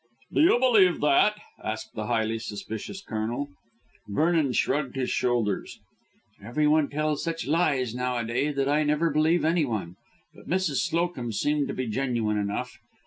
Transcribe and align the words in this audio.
"Do 0.33 0.41
you 0.41 0.57
believe 0.59 0.99
that?" 1.01 1.35
asked 1.63 1.93
the 1.93 2.07
highly 2.07 2.39
suspicious 2.39 3.03
Colonel. 3.03 3.49
Vernon 4.07 4.51
shrugged 4.53 4.95
his 4.95 5.11
shoulders. 5.11 5.77
"Everyone 6.43 6.89
tells 6.89 7.23
such 7.23 7.45
lies 7.45 7.93
nowadays 7.93 8.55
that 8.55 8.67
I 8.67 8.81
never 8.81 9.11
believe 9.11 9.45
anyone. 9.45 9.97
But 10.33 10.49
Mrs. 10.49 10.89
Slowcomb 10.89 11.33
seemed 11.33 11.67
to 11.67 11.75
be 11.75 11.85
genuine 11.85 12.37
enough. 12.39 12.79